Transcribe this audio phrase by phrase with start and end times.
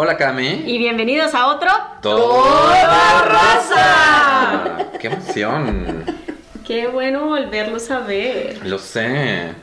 [0.00, 0.62] Hola Cami.
[0.64, 1.68] Y bienvenidos a otro
[2.00, 4.92] Toda Rosa.
[5.00, 6.04] ¡Qué emoción!
[6.64, 8.64] Qué bueno volverlos a ver.
[8.64, 9.54] Lo sé.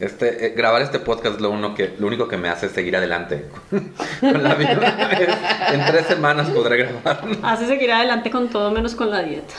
[0.00, 2.96] Este, eh, grabar este podcast es lo, uno que, lo único que me hace seguir
[2.96, 3.44] adelante.
[4.20, 5.68] Con la vida.
[5.74, 7.20] En tres semanas podré grabar.
[7.42, 9.52] Hace seguir adelante con todo menos con la dieta.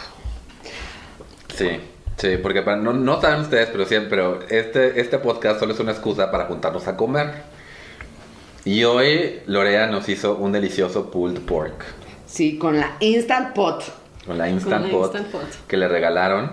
[1.55, 1.79] Sí,
[2.17, 5.79] sí, porque para- no, no saben ustedes, pero siempre, pero este, este podcast solo es
[5.79, 7.53] una excusa para juntarnos a comer.
[8.65, 11.83] Y hoy Lorea nos hizo un delicioso pulled pork
[12.25, 13.83] Sí, con la Instant Pot.
[14.25, 15.67] con la Instant, la pot, Instant Pot.
[15.67, 16.51] que le regalaron.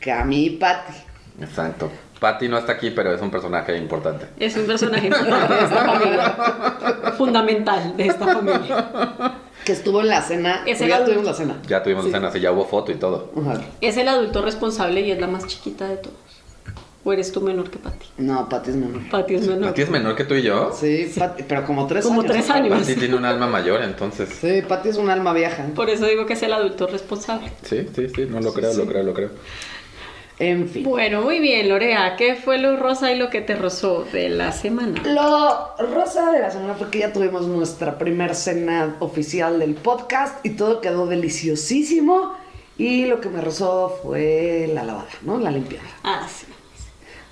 [0.00, 0.92] Cami y Patty.
[1.40, 1.90] Exacto.
[2.20, 4.26] Patty no está aquí, pero es un personaje importante.
[4.38, 6.30] Es un personaje importante de esta familia.
[7.18, 9.34] Fundamental de esta familia.
[9.64, 10.62] Que estuvo en la cena.
[10.66, 11.04] Es ya adulto.
[11.06, 11.56] tuvimos la cena.
[11.66, 12.10] Ya tuvimos Sí.
[12.10, 13.32] escena, así ya hubo foto y todo.
[13.40, 13.60] Ajá.
[13.80, 16.16] Es el adulto responsable y es la más chiquita de todos.
[17.06, 18.06] ¿O eres tú menor que Patty?
[18.18, 19.02] No, Patty es menor.
[19.10, 19.68] Patty es menor.
[19.68, 20.72] ¿Patty es menor que tú y yo?
[20.78, 22.32] Sí, Patty, pero como tres Como años.
[22.32, 22.68] tres aparte.
[22.68, 22.78] años.
[22.80, 24.30] Patty tiene un alma mayor, entonces.
[24.30, 25.66] Sí, Patty es un alma vieja.
[25.74, 27.52] Por eso digo que es el adulto responsable.
[27.62, 28.78] Sí, sí, sí, no lo creo, sí.
[28.78, 29.30] lo creo, lo creo.
[30.38, 30.82] En fin.
[30.82, 32.16] Bueno, muy bien, Lorea.
[32.16, 35.00] ¿Qué fue lo rosa y lo que te rozó de la semana?
[35.04, 40.44] Lo rosa de la semana fue que ya tuvimos nuestra primer cena oficial del podcast
[40.44, 42.32] y todo quedó deliciosísimo.
[42.76, 45.38] Y lo que me rozó fue la lavada, ¿no?
[45.38, 45.84] La limpiada.
[46.02, 46.46] Ah, sí.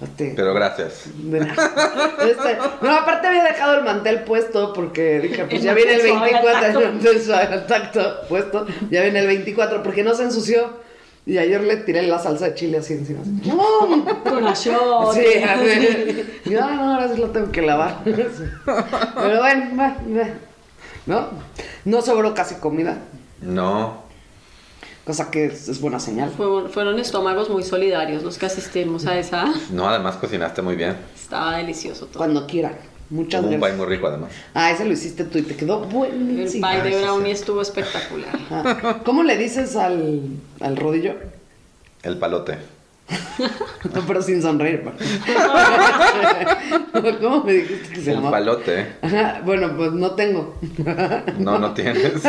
[0.02, 1.04] Este, Pero gracias.
[1.06, 7.20] Este, no, aparte había dejado el mantel puesto porque dije, pues ya viene el mantel
[7.22, 8.20] suave al 24, el tacto.
[8.28, 10.82] puesto, ya viene el 24 porque no se ensució.
[11.24, 13.20] Y ayer le tiré la salsa de chile así encima.
[13.20, 14.04] así, ¡Bum!
[14.24, 15.14] Con la shot.
[15.14, 16.24] Sí, así.
[16.46, 17.98] Y, ah, no, ahora sí lo tengo que lavar.
[18.04, 20.26] Pero bueno, va, va.
[21.06, 21.28] ¿no?
[21.84, 22.98] No sobró casi comida,
[23.40, 24.01] No.
[25.04, 26.30] Cosa que es, es buena señal.
[26.30, 29.52] Fueron, fueron estómagos muy solidarios los que asistimos a esa.
[29.70, 30.96] No, además cocinaste muy bien.
[31.14, 32.18] Estaba delicioso todo.
[32.18, 32.74] Cuando quieran.
[33.10, 33.78] Muchas Hubo un pie gracias.
[33.78, 34.30] muy rico, además.
[34.54, 36.66] Ah, ese lo hiciste tú y te quedó El buenísimo.
[36.66, 37.32] pie de sí, brownie sí.
[37.40, 38.38] estuvo espectacular.
[38.50, 40.22] Ah, ¿Cómo le dices al,
[40.60, 41.14] al rodillo?
[42.02, 42.56] El palote.
[43.94, 44.82] No, pero sin sonreír.
[47.20, 48.38] ¿Cómo me dijiste que se El llamaba?
[48.38, 48.92] palote.
[49.02, 50.54] Ajá, bueno, pues no tengo.
[51.38, 52.12] No, no tienes.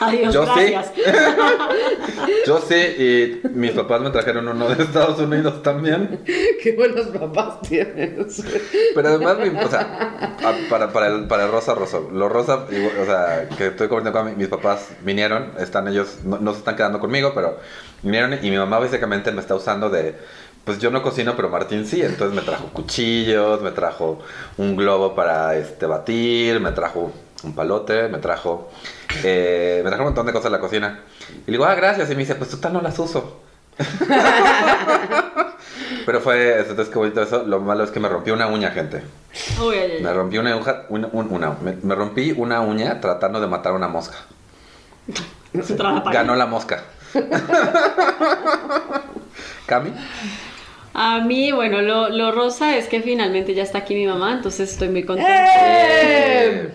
[0.00, 0.50] Adiós, Yo sí.
[0.70, 0.92] gracias.
[2.46, 6.20] Yo sí, y mis papás me trajeron uno de Estados Unidos también.
[6.62, 8.42] Qué buenos papás tienes.
[8.94, 11.98] Pero además, mi- o sea, a- para, para, el, para el rosa, rosa.
[12.12, 16.18] Los rosa, igual, o sea, que estoy comiendo con mi- mis papás, vinieron, están ellos,
[16.24, 17.58] no, no se están quedando conmigo, pero
[18.02, 20.14] vinieron y mi mamá básicamente me está usando de,
[20.64, 24.18] pues yo no cocino, pero Martín sí, entonces me trajo cuchillos, me trajo
[24.58, 27.12] un globo para este, batir, me trajo
[27.46, 28.70] un palote, me trajo,
[29.24, 31.00] eh, me trajo un montón de cosas a la cocina.
[31.46, 33.40] Y le digo, ah, gracias, y me dice, pues tú tal no las uso.
[36.04, 37.42] Pero fue, entonces qué bonito eso.
[37.44, 39.02] Lo malo es que me rompí una uña, gente.
[39.60, 40.02] Uy, ay, ay.
[40.02, 43.72] Me rompí una uña, una, un- una- me, me rompí una uña tratando de matar
[43.72, 44.16] una mosca.
[45.62, 46.82] Se Ganó la mosca.
[49.66, 49.92] Cami.
[50.94, 54.72] A mí, bueno, lo, lo rosa es que finalmente ya está aquí mi mamá, entonces
[54.72, 55.44] estoy muy contenta.
[55.46, 56.70] ¡Eh!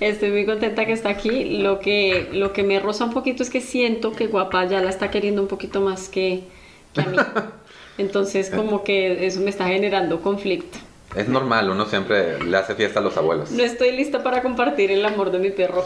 [0.00, 1.58] Estoy muy contenta que está aquí.
[1.58, 4.90] Lo que, lo que me roza un poquito es que siento que guapa ya la
[4.90, 6.44] está queriendo un poquito más que,
[6.92, 7.16] que a mí.
[7.98, 10.78] Entonces, como que eso me está generando conflicto.
[11.16, 13.50] Es normal, uno siempre le hace fiesta a los abuelos.
[13.50, 15.84] No estoy lista para compartir el amor de mi perro.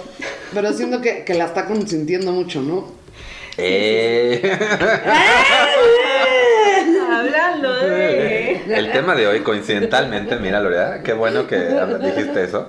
[0.52, 2.92] Pero siento que, que la está consintiendo mucho, ¿no?
[3.56, 4.42] Eh.
[7.18, 8.62] Hablando de...
[8.78, 11.58] El tema de hoy, coincidentalmente, mira Lorea, qué bueno que
[12.04, 12.68] dijiste eso.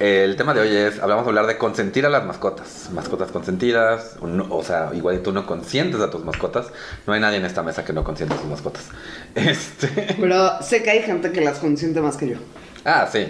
[0.00, 2.88] El tema de hoy es, hablamos de hablar de consentir a las mascotas.
[2.92, 6.66] Mascotas consentidas, o no- o sea, igual y tú no consientes a tus mascotas.
[7.06, 8.84] No hay nadie en esta mesa que no consiente a sus mascotas.
[9.34, 10.16] Este...
[10.20, 12.36] Pero sé que hay gente que las consiente más que yo.
[12.84, 13.26] Ah, sí.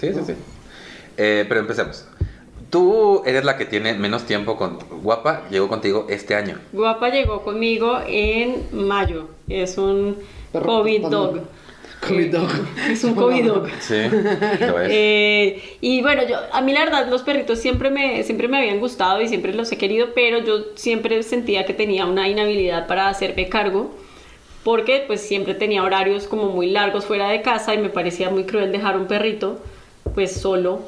[0.00, 0.34] Sí, sí, sí.
[1.16, 2.06] Eh, pero empecemos.
[2.72, 6.58] Tú eres la que tiene menos tiempo con Guapa, llegó contigo este año.
[6.72, 9.28] Guapa llegó conmigo en mayo.
[9.46, 10.16] Es un
[10.50, 11.40] Perro COVID dog.
[12.08, 12.48] COVID dog.
[12.88, 13.68] Es un COVID dog.
[13.80, 13.96] Sí,
[14.60, 14.88] lo es.
[14.90, 18.80] Eh, y bueno, yo, a mí la verdad los perritos siempre me, siempre me habían
[18.80, 23.10] gustado y siempre los he querido, pero yo siempre sentía que tenía una inhabilidad para
[23.10, 23.90] hacerme cargo,
[24.64, 28.44] porque pues siempre tenía horarios como muy largos fuera de casa y me parecía muy
[28.44, 29.58] cruel dejar un perrito
[30.14, 30.80] pues solo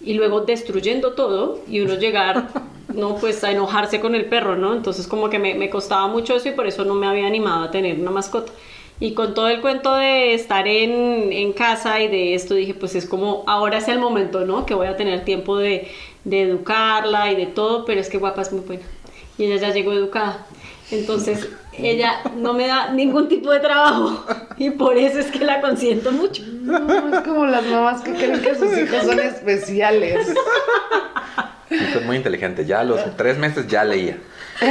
[0.00, 2.48] y luego destruyendo todo y uno llegar,
[2.94, 4.74] no, pues a enojarse con el perro, ¿no?
[4.74, 7.64] Entonces como que me, me costaba mucho eso y por eso no me había animado
[7.64, 8.52] a tener una mascota.
[8.98, 12.94] Y con todo el cuento de estar en, en casa y de esto, dije, pues
[12.94, 14.64] es como, ahora es el momento, ¿no?
[14.64, 15.88] Que voy a tener tiempo de,
[16.24, 18.84] de educarla y de todo, pero es que guapa es muy buena.
[19.38, 20.46] Y ella ya llegó educada.
[20.90, 24.24] Entonces, ella no me da ningún tipo de trabajo
[24.56, 26.42] y por eso es que la consiento mucho.
[26.46, 30.28] No, es como las mamás que creen que sus hijos son especiales.
[31.70, 32.64] Usted es muy inteligente.
[32.64, 34.18] Ya a los tres meses ya leía.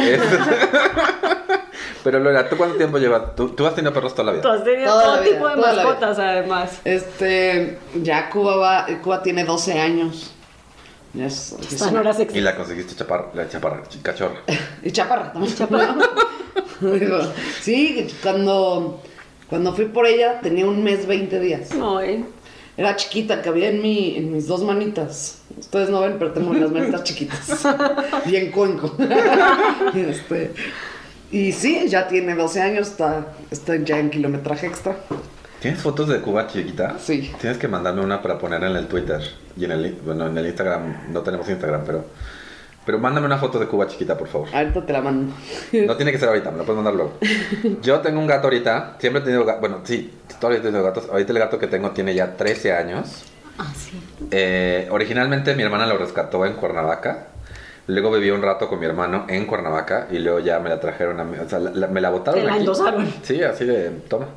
[2.04, 3.36] Pero Lola, ¿tú cuánto tiempo llevas?
[3.36, 4.54] ¿Tú, tú has tenido perros toda la Tú vida?
[4.58, 6.80] has tenido Toda todo vida, tipo de mascotas, además.
[6.86, 10.35] Este, ya Cuba va, Cuba tiene 12 años.
[11.16, 11.56] Ya es,
[12.34, 14.40] Y la conseguiste chaparra, la chaparra, ch- cachorra.
[14.84, 15.56] Y chaparra también.
[15.56, 15.96] Chaparra.
[17.62, 19.02] Sí, cuando,
[19.50, 21.74] cuando fui por ella tenía un mes 20 días.
[21.74, 22.24] No, eh.
[22.78, 25.40] Era chiquita, cabía en, mi, en mis dos manitas.
[25.58, 27.66] Ustedes no ven, pero tengo las manitas chiquitas.
[28.26, 28.94] Bien cuenco.
[29.96, 30.52] este,
[31.32, 34.98] y sí, ya tiene 12 años, está, está ya en kilometraje extra.
[35.66, 36.96] ¿Tienes fotos de Cuba chiquita?
[37.00, 37.34] Sí.
[37.42, 39.20] Tienes que mandarme una para poner en el Twitter.
[39.58, 42.06] Y en el, bueno, en el Instagram, no tenemos Instagram, pero...
[42.86, 44.48] Pero mándame una foto de Cuba chiquita, por favor.
[44.54, 45.34] Ahorita te la mando.
[45.88, 47.14] No tiene que ser ahorita, me lo puedes mandar luego.
[47.82, 51.08] Yo tengo un gato ahorita, siempre he tenido gatos, bueno, sí, todavía he tenido gatos.
[51.10, 53.24] Ahorita el gato que tengo tiene ya 13 años.
[53.58, 54.00] Ah, sí.
[54.30, 57.30] Eh, originalmente mi hermana lo rescató en Cuernavaca.
[57.88, 61.20] Luego viví un rato con mi hermano en Cuernavaca y luego ya me la trajeron
[61.20, 61.38] a mí.
[61.44, 62.40] O sea, la- la- me la botaron.
[62.42, 62.60] Te la aquí.
[62.62, 63.12] endosaron.
[63.24, 64.28] Sí, así de toma.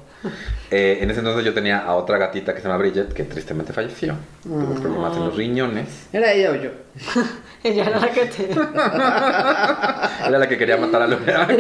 [0.71, 3.73] Eh, en ese entonces yo tenía a otra gatita que se llama Bridget, que tristemente
[3.73, 4.15] falleció.
[4.43, 6.07] Tuvo problemas en los riñones.
[6.13, 6.71] ¿Era ella o yo?
[7.65, 8.51] Ella era la que te.
[10.29, 11.57] Era la que quería matar a Lorena con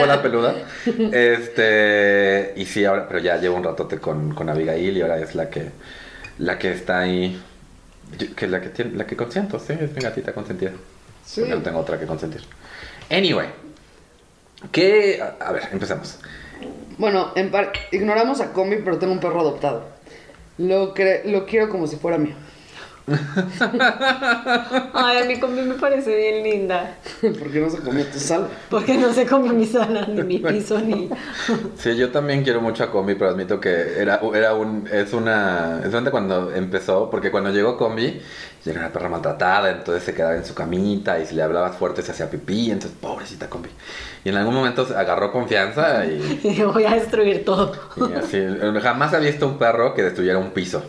[0.00, 0.54] cola peluda.
[0.86, 2.54] Este.
[2.56, 5.48] Y sí, ahora, pero ya llevo un ratote con, con Abigail y ahora es la
[5.50, 5.70] que.
[6.38, 7.40] La que está ahí.
[8.18, 10.70] yo- Que la que tiene, la que consiento, sí, es mi gatita consentida.
[11.24, 11.40] Sí.
[11.40, 12.42] Porque no tengo otra que consentir.
[13.10, 13.48] Anyway.
[14.70, 15.20] ¿Qué?
[15.22, 16.18] A, a ver, empecemos.
[16.98, 19.84] Bueno, en par- ignoramos a Combi, pero tengo un perro adoptado.
[20.58, 22.34] Lo, cre- lo quiero como si fuera mío.
[24.94, 26.96] Ay, a mí conmigo me parece bien linda.
[27.20, 28.48] Porque no se comió tu sal.
[28.70, 31.08] Porque no se come mi sala, ni mi piso, ni.
[31.76, 35.80] Sí, yo también quiero mucho a Combi, pero admito que era, era un, es una,
[35.84, 38.20] es donde cuando empezó, porque cuando llegó Combi,
[38.64, 42.02] era una perra maltratada, entonces se quedaba en su camita y si le hablabas fuerte
[42.02, 43.70] se hacía pipí, entonces pobrecita Combi.
[44.24, 47.72] Y en algún momento se agarró confianza y, Y voy a destruir todo.
[47.96, 48.40] y así,
[48.80, 50.82] jamás había visto un perro que destruyera un piso.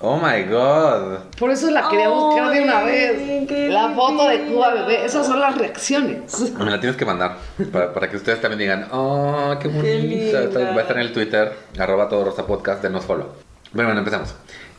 [0.00, 1.24] Oh my god.
[1.38, 3.50] Por eso la quería buscar de una vez.
[3.70, 5.04] La foto de Cuba bebé.
[5.04, 6.52] Esas son las reacciones.
[6.56, 7.36] Me la tienes que mandar
[7.72, 10.60] para, para que ustedes también digan, oh, qué bonita.
[10.60, 13.26] Va a estar en el Twitter, arroba todo rosa podcast, denos follow.
[13.72, 14.34] Bueno, bueno, empezamos.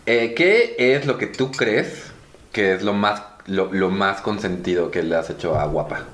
[0.05, 2.11] Eh, ¿Qué es lo que tú crees
[2.53, 6.05] que es lo más, lo, lo más consentido que le has hecho a Guapa?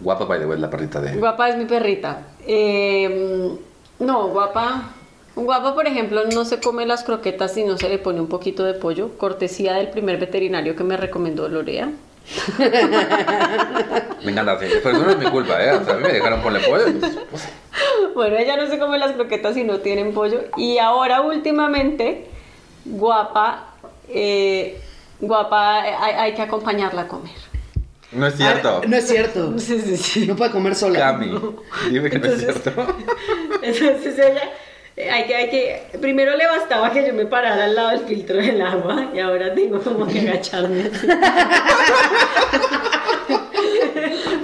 [0.00, 1.12] Guapa, by the way, es la perrita de...
[1.16, 2.22] Guapa es mi perrita.
[2.46, 3.54] Eh,
[3.98, 4.94] no, guapa.
[5.44, 8.64] Guapa, por ejemplo, no se come las croquetas si no se le pone un poquito
[8.64, 9.16] de pollo.
[9.16, 11.90] Cortesía del primer veterinario que me recomendó Lorea.
[14.22, 14.66] Me encanta, sí.
[14.82, 15.72] Pero eso no es mi culpa, ¿eh?
[15.72, 16.84] O sea, a mí me dejaron ponerle pollo.
[17.00, 17.48] pues, pues,
[18.14, 20.42] Bueno, ella no se come las croquetas si no tienen pollo.
[20.56, 22.26] Y ahora últimamente,
[22.84, 23.74] guapa,
[24.08, 24.80] eh,
[25.20, 27.32] guapa, hay, hay que acompañarla a comer.
[28.12, 28.80] no es cierto.
[28.82, 29.54] Ah, no es cierto.
[29.58, 30.26] Sí, sí, sí.
[30.26, 30.98] No puede comer sola.
[30.98, 31.32] Cami,
[31.90, 32.72] dime que no es cierto.
[33.62, 34.50] Entonces ella,
[35.08, 38.36] hay que, hay que, primero le bastaba que yo me parara al lado del filtro
[38.38, 40.90] del agua y ahora tengo como que agacharme.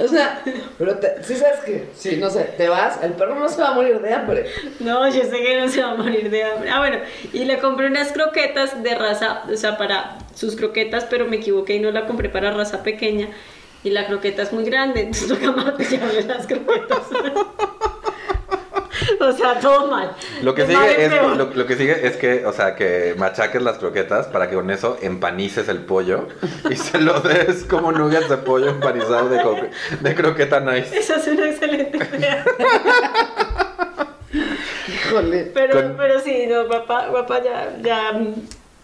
[0.06, 0.40] O sea,
[0.78, 3.68] pero te, sí sabes que, sí, no sé, te vas, el perro no se va
[3.68, 4.46] a morir de hambre.
[4.78, 6.70] No, yo sé que no se va a morir de hambre.
[6.70, 6.98] Ah, bueno,
[7.32, 11.76] y le compré unas croquetas de raza, o sea, para sus croquetas, pero me equivoqué
[11.76, 13.28] y no la compré para raza pequeña.
[13.84, 17.02] Y la croqueta es muy grande, entonces toca martillarle las croquetas.
[19.20, 20.12] o sea, todo mal.
[20.42, 23.78] Lo que, sigue es, lo, lo que sigue es que, o sea, que machaques las
[23.78, 26.28] croquetas para que con eso empanices el pollo
[26.70, 29.56] y se lo des como nuggets de pollo empanizado de, co-
[30.00, 30.96] de croqueta nice.
[30.98, 32.44] Esa es una excelente idea.
[34.88, 35.50] Híjole.
[35.54, 38.12] Pero, Con- pero sí, no, papá, papá ya, ya,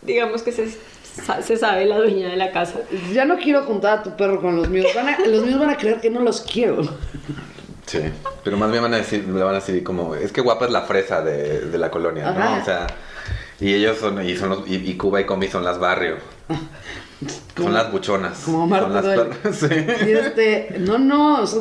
[0.02, 0.68] digamos que se,
[1.42, 2.80] se sabe la dueña de la casa.
[3.12, 4.86] Ya no quiero juntar a tu perro con los míos.
[4.94, 6.82] Van a- los míos van a creer que no los quiero.
[7.86, 8.00] Sí,
[8.44, 10.70] pero más bien van a decir, le van a decir como, es que guapa es
[10.72, 12.40] la fresa de, de la colonia, ¿no?
[12.42, 12.58] Ajá.
[12.60, 12.86] O sea,
[13.60, 16.16] y ellos son, y son los, y, y Cuba y Combi son las barrio.
[17.56, 18.38] Como- son las buchonas.
[18.44, 19.04] como son las
[19.56, 19.66] sí.
[20.06, 21.60] Y este, no, no, o sea,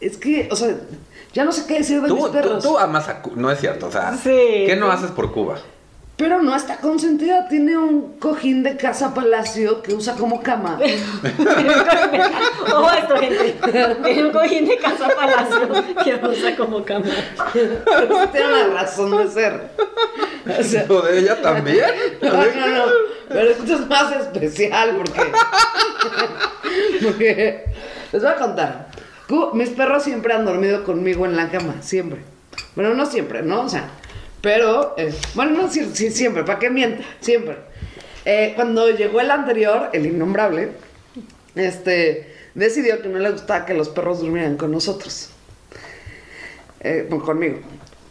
[0.00, 0.74] es que, o sea,
[1.32, 2.62] ya no sé qué decir de mis Tú, tú, perros.
[2.64, 4.64] tú amas a Cuba, no es cierto, o sea, Sí.
[4.66, 5.58] ¿qué no haces por Cuba?
[6.20, 10.78] Pero no está consentida, tiene un cojín de casa palacio que usa como cama.
[12.74, 13.56] Ojo a esto, gente.
[14.04, 15.66] Tiene un cojín de casa palacio
[16.04, 17.06] que usa como cama.
[17.54, 19.70] Eso tiene una razón de ser.
[20.58, 21.86] O sea, ¿Lo de ella también?
[22.20, 22.84] no, no, no.
[23.30, 25.32] Pero esto es más especial porque.
[27.02, 27.64] Porque.
[28.12, 28.88] Les voy a contar.
[29.54, 32.20] Mis perros siempre han dormido conmigo en la cama, siempre.
[32.74, 33.62] Bueno, no siempre, ¿no?
[33.62, 33.88] O sea,
[34.40, 37.02] pero, eh, bueno, no sí, sí, siempre, ¿para qué miento?
[37.20, 37.56] Siempre.
[38.24, 40.70] Eh, cuando llegó el anterior, el innombrable,
[41.54, 45.30] este, decidió que no le gustaba que los perros durmieran con nosotros.
[46.80, 47.58] Eh, conmigo.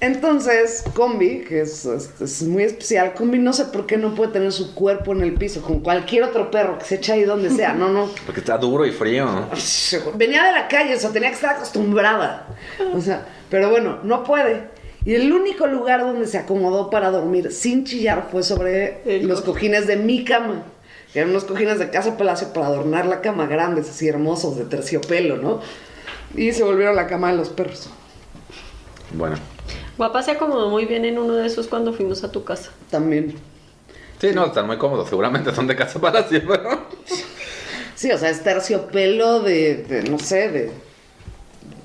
[0.01, 4.31] Entonces, Combi, que es, es- es muy especial, Combi no sé por qué no puede
[4.31, 7.49] tener su cuerpo en el piso, con cualquier otro perro que se echa ahí donde
[7.49, 8.09] sea, no, no.
[8.25, 9.27] Porque está duro y frío.
[10.15, 12.47] Venía de la calle, o sea, tenía que estar acostumbrada.
[12.93, 14.78] O sea, pero bueno, no puede.
[15.05, 19.41] Y el único lugar donde se acomodó para dormir sin chillar fue sobre El los
[19.41, 20.63] co- cojines de mi cama.
[21.13, 24.65] Que eran unos cojines de Casa Palacio para adornar la cama, grandes, así hermosos, de
[24.65, 25.61] terciopelo, ¿no?
[26.35, 27.89] Y se volvieron la cama de los perros.
[29.13, 29.37] Bueno.
[29.97, 32.71] Guapa se acomodó muy bien en uno de esos cuando fuimos a tu casa.
[32.91, 33.35] También.
[34.21, 35.09] Sí, no, están muy cómodos.
[35.09, 36.59] Seguramente son de casa para siempre.
[36.61, 36.81] ¿no?
[37.95, 40.71] Sí, o sea, es terciopelo de, de, no sé, de...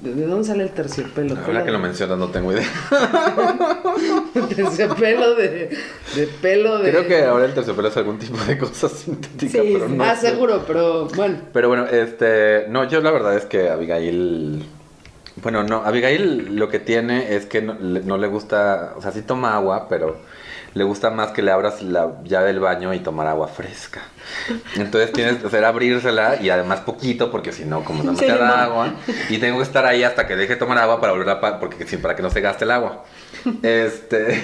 [0.04, 1.34] ¿De, de dónde sale el terciopelo?
[1.46, 2.68] Ahora que lo mencionas no tengo idea.
[4.54, 5.76] terciopelo de,
[6.14, 6.90] de pelo de...
[6.90, 9.94] Creo que ahora el terciopelo es algún tipo de cosa sintética, Sí, pero sí.
[9.94, 10.28] no ah, sé.
[10.28, 11.38] seguro, pero bueno.
[11.54, 14.66] Pero bueno, este, no, yo la verdad es que Abigail,
[15.37, 19.11] bueno, no, Abigail lo que tiene es que no le, no le gusta, o sea,
[19.11, 20.18] sí toma agua, pero
[20.75, 24.02] le gusta más que le abras la llave del baño y tomar agua fresca.
[24.75, 28.95] Entonces tienes que hacer abrírsela y además poquito, porque si no, como demasiada ma- agua,
[29.28, 31.61] y tengo que estar ahí hasta que deje de tomar agua para volver a, pa-
[31.61, 33.04] porque sí, para que no se gaste el agua.
[33.62, 34.43] Este.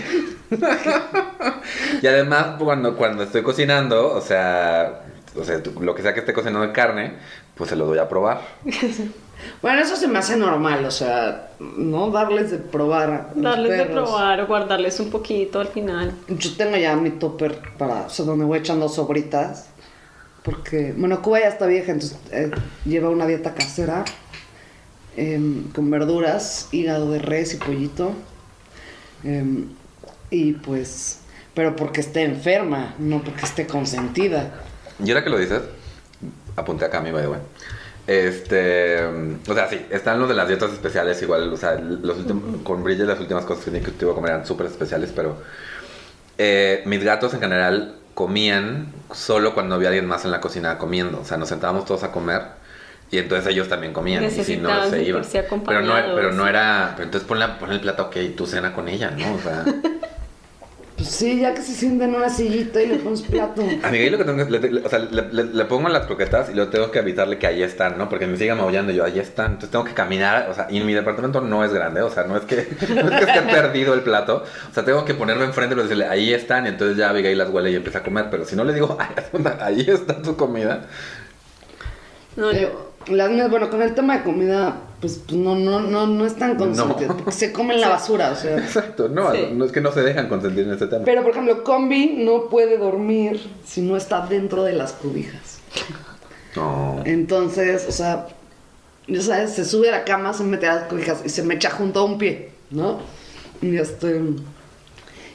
[2.03, 5.01] y además, cuando, cuando estoy cocinando, o sea,
[5.37, 7.15] o sea, lo que sea que esté cocinando de carne,
[7.55, 8.41] pues se lo doy a probar.
[9.63, 13.11] Bueno, eso se me hace normal, o sea, no darles de probar.
[13.11, 14.09] a los Darles de perros.
[14.09, 16.13] probar o guardarles un poquito al final.
[16.29, 19.69] Yo tengo ya mi topper para, o sea, donde voy echando sobritas.
[20.43, 22.51] Porque, bueno, Cuba ya está vieja, entonces eh,
[22.87, 24.07] lleva una dieta casera
[25.17, 28.13] em, con verduras, hígado de res y pollito.
[29.23, 29.69] Em,
[30.31, 31.21] y pues,
[31.55, 34.63] pero porque esté enferma, no porque esté consentida.
[35.05, 35.61] Y ahora que lo dices,
[36.57, 37.41] apunté acá a mi by the way.
[38.11, 39.05] Este,
[39.47, 42.83] o sea, sí, están los de las dietas especiales igual, o sea, los últimos, con
[42.83, 45.37] Bridget las últimas cosas que tuve que comer eran súper especiales, pero
[46.37, 51.21] eh, mis gatos en general comían solo cuando había alguien más en la cocina comiendo,
[51.21, 52.43] o sea, nos sentábamos todos a comer
[53.13, 55.23] y entonces ellos también comían y si no se iban.
[55.65, 58.89] Pero no, pero no era, pero entonces ponle, ponle el plato, ok, tú cena con
[58.89, 59.35] ella, ¿no?
[59.35, 59.65] O sea,
[61.01, 63.63] Pues sí, ya que se sienta en una sillita y le pones plato.
[63.83, 66.05] A Miguel lo que tengo que, le, le- o sea, le, le- le pongo las
[66.05, 68.11] croquetas y luego tengo que avisarle que ahí están, ¿no?
[68.11, 69.47] Porque me sigue maullando y yo, ahí están.
[69.53, 72.37] Entonces tengo que caminar, o sea, y mi departamento no es grande, o sea, no
[72.37, 72.57] es que,
[72.95, 74.45] no es que esté perdido el plato.
[74.71, 77.49] O sea, tengo que ponerlo enfrente y decirle, ahí están, y entonces ya Abigail las
[77.49, 78.27] huele y empieza a comer.
[78.31, 78.99] Pero si no le digo,
[79.61, 80.83] ahí está tu comida.
[82.37, 85.81] No, Eh, yo- las mías, bueno, con el tema de comida, pues, pues, no, no,
[85.81, 87.17] no, no es tan consentido, No.
[87.17, 88.57] porque se comen la basura, o sea.
[88.59, 89.49] Exacto, no, Sí.
[89.53, 91.05] no es que no se dejan consentir en este tema.
[91.05, 95.59] Pero, por ejemplo, Combi no puede dormir si no está dentro de las cobijas.
[96.57, 97.01] No.
[97.05, 98.27] Entonces, o sea,
[99.07, 101.55] ya sabes, se sube a la cama, se mete a las cobijas y se me
[101.55, 102.99] echa junto a un pie, ¿no?
[103.63, 104.21] Y este.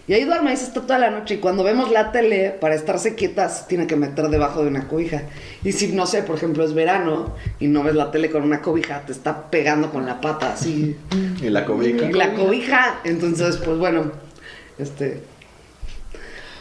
[0.08, 1.36] Y ahí duerme, ahí se está toda la noche.
[1.36, 4.88] Y cuando vemos la tele, para estarse quietas, se tiene que meter debajo de una
[4.88, 5.24] cobija.
[5.64, 8.62] Y si, no sé, por ejemplo, es verano y no ves la tele con una
[8.62, 10.96] cobija, te está pegando con la pata así.
[11.42, 12.06] Y la cobija.
[12.06, 13.02] Y la cobija.
[13.04, 14.12] Entonces, pues bueno,
[14.78, 15.24] este.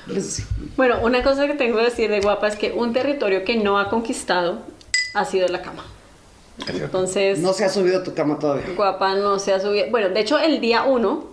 [0.07, 0.45] Pues, sí.
[0.77, 3.79] Bueno, una cosa que tengo que decir de Guapa es que un territorio que no
[3.79, 4.63] ha conquistado
[5.15, 5.85] ha sido la cama.
[6.69, 8.65] Entonces, no se ha subido a tu cama todavía.
[8.75, 9.91] Guapa no se ha subido.
[9.91, 11.27] Bueno, de hecho, el día uno,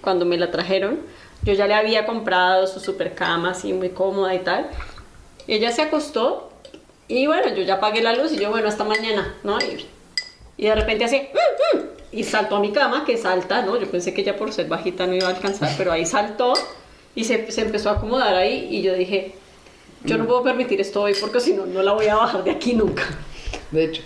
[0.00, 1.00] cuando me la trajeron,
[1.44, 4.68] yo ya le había comprado su super cama, así muy cómoda y tal.
[5.46, 6.50] Ella se acostó
[7.06, 9.58] y bueno, yo ya apagué la luz y yo, bueno, hasta mañana, ¿no?
[9.60, 9.86] Y,
[10.56, 11.82] y de repente así, "Mm, mm",
[12.12, 13.78] y saltó a mi cama, que salta, ¿no?
[13.78, 16.54] Yo pensé que ella por ser bajita no iba a alcanzar, pero ahí saltó
[17.14, 19.34] y se, se empezó a acomodar ahí y yo dije,
[20.04, 22.50] yo no puedo permitir esto hoy porque si no, no la voy a bajar de
[22.52, 23.02] aquí nunca.
[23.70, 24.02] De hecho.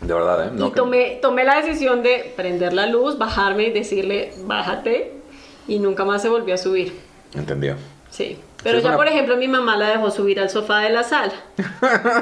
[0.00, 0.50] De verdad, ¿eh?
[0.54, 5.19] No, y tomé, tomé la decisión de prender la luz, bajarme y decirle, bájate,
[5.70, 6.92] y nunca más se volvió a subir.
[7.32, 7.76] Entendió.
[8.10, 8.36] Sí.
[8.62, 11.32] Pero ya, una- por ejemplo, mi mamá la dejó subir al sofá de la sala.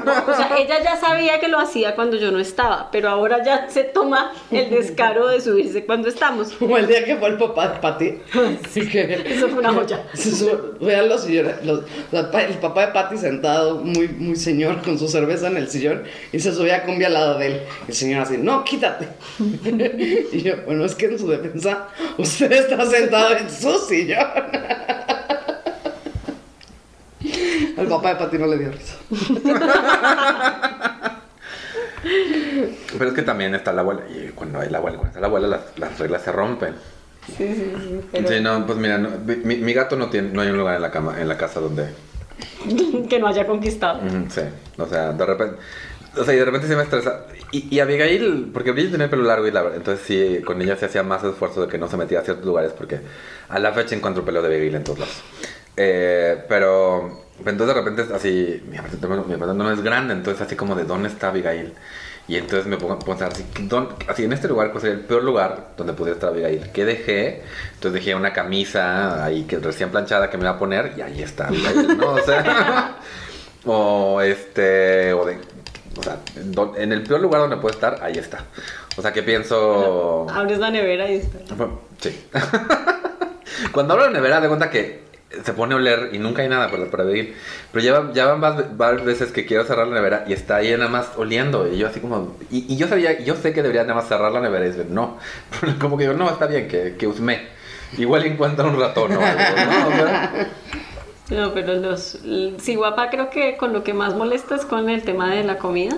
[0.04, 3.42] No, o sea, ella ya sabía que lo hacía cuando yo no estaba, pero ahora
[3.44, 6.52] ya se toma el descaro de subirse cuando estamos.
[6.52, 8.18] Como el día que fue el papá de Patty.
[8.64, 9.14] Así que.
[9.26, 10.04] Eso fue una joya.
[10.80, 11.64] Vean los sillones.
[11.64, 16.04] los- el papá de Patty sentado, muy, muy señor, con su cerveza en el sillón.
[16.32, 17.60] Y se subía a combi al lado de él.
[17.88, 19.08] El señor así, no, quítate.
[20.32, 24.18] y yo, bueno, es que en su defensa, usted está sentado en su sillón.
[27.76, 28.96] Al papá de Patty no le dio risa.
[32.98, 34.02] Pero es que también está la abuela.
[34.08, 36.74] Y cuando hay la abuela, cuando está la abuela, las, las reglas se rompen.
[37.26, 38.00] Sí, sí, sí.
[38.10, 39.10] Pero Sí, no, pues mira, no,
[39.44, 41.60] mi, mi gato no tiene, no hay un lugar en la cama, en la casa
[41.60, 41.88] donde.
[43.08, 44.00] que no haya conquistado.
[44.30, 44.42] Sí,
[44.78, 45.56] o sea, de repente.
[46.16, 47.26] O sea, y de repente se me estresa.
[47.52, 50.76] Y, y Abigail, porque Abigail tenía el pelo largo y la entonces sí, con ella
[50.76, 53.00] se hacía más esfuerzo de que no se metía a ciertos lugares porque
[53.48, 55.22] a la fecha encuentro pelo de Abigail en todos lados.
[55.80, 60.42] Eh, pero entonces de repente es así, mi apartamento, mi apartamento no es grande, entonces
[60.44, 61.72] así como de dónde está Abigail.
[62.26, 65.04] Y entonces me pongo a pensar así, ¿dónde- así en este lugar, pues sería el
[65.04, 66.68] peor lugar donde pudiera estar Abigail.
[66.74, 67.42] ¿Qué dejé?
[67.74, 71.22] Entonces dejé una camisa ahí que recién planchada que me iba a poner y ahí
[71.22, 72.10] está Abigail, ¿no?
[72.14, 72.96] O sea,
[73.64, 75.38] o este, o de,
[75.96, 76.18] o sea,
[76.76, 78.44] en el peor lugar donde puede estar, ahí está.
[78.96, 80.26] O sea, que pienso...
[80.28, 81.38] Abres la nevera y está.
[82.00, 82.26] Sí.
[83.72, 85.07] Cuando hablo de nevera, de cuenta que
[85.44, 87.04] se pone a oler y nunca hay nada para, para.
[87.04, 90.72] Pero ya, van- ya van varias veces que quiero cerrar la nevera y está ahí
[90.72, 91.68] nada más oliendo.
[91.72, 92.36] Y yo así como...
[92.50, 95.18] Y, yo sabía, yo sé que debería nada más cerrar la nevera y decir, no.
[95.80, 97.48] Como que digo, no, está bien, que, que usme.
[97.96, 100.48] Igual encuentra un ratón o algo, ¿no?
[101.30, 102.18] No, pero los.
[102.58, 105.58] Sí, guapa, creo que con lo que más molesta es con el tema de la
[105.58, 105.94] comida.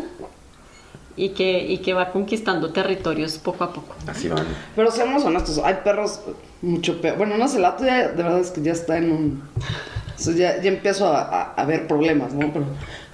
[1.22, 3.94] Y que, y que va conquistando territorios poco a poco.
[4.06, 4.46] así van.
[4.74, 6.20] Pero seamos honestos, hay perros
[6.62, 7.18] mucho peor.
[7.18, 9.42] Bueno, no sé, el gato ya, de verdad es que ya está en un...
[10.18, 12.50] ya, ya empiezo a, a- a ver problemas, ¿no?
[12.52, 12.64] Pero,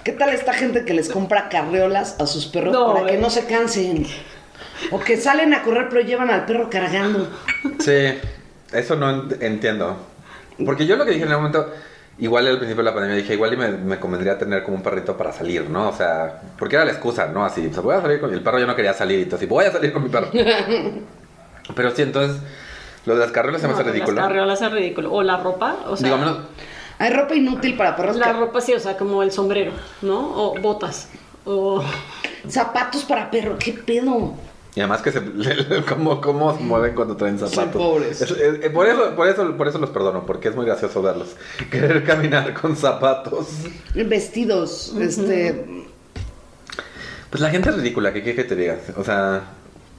[0.05, 3.19] ¿qué tal esta gente que les compra carreolas a sus perros No, para que eh.
[3.19, 4.07] no se cansen?
[4.91, 7.27] O que salen a correr pero llevan al perro cargando.
[7.79, 8.13] Sí,
[8.71, 9.97] eso no ent- entiendo.
[10.65, 11.67] Porque yo lo que dije en el momento,
[12.19, 14.83] igual al principio de la pandemia dije, igual y me, me convendría tener como un
[14.83, 15.89] perrito para salir, ¿no?
[15.89, 17.45] O sea, porque era la excusa, ¿no?
[17.45, 19.47] Así, o sea, voy a salir con el perro, yo no quería salir, y entonces
[19.47, 20.29] voy a salir con mi perro.
[21.75, 22.41] Pero sí, entonces,
[23.05, 24.21] lo de las carreras se me hace Las ridículo.
[24.21, 25.11] carriolas es ridículo.
[25.13, 26.05] O la ropa, o sea.
[26.07, 26.37] Digo, menos,
[26.99, 28.15] Hay ropa inútil para perros.
[28.15, 29.71] La que- ropa sí, o sea, como el sombrero,
[30.01, 30.19] ¿no?
[30.19, 31.09] O botas.
[31.45, 31.83] O.
[32.49, 34.33] Zapatos para perro, ¿qué pedo?
[34.77, 35.19] Y además que se,
[35.89, 37.81] cómo, cómo se mueven cuando traen Sí, zapatos.
[37.81, 38.21] pobres.
[38.21, 41.29] Es- es- por, eso, por, eso, por eso los perdono, porque es muy gracioso verlos.
[41.71, 43.47] Querer caminar con zapatos.
[43.95, 45.65] Vestidos, este...
[47.31, 48.77] Pues la gente es ridícula, ¿qué quieres que te digas?
[48.97, 49.41] O sea,